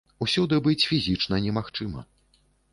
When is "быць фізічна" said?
0.69-1.41